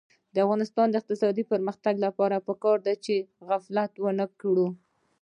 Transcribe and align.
د 0.33 0.35
افغانستان 0.45 0.87
د 0.89 0.95
اقتصادي 1.01 1.43
پرمختګ 1.51 1.93
لپاره 2.05 2.43
پکار 2.47 2.77
ده 2.85 2.93
چې 3.05 3.15
غفلت 3.47 3.91
ونکړو. 4.05 4.67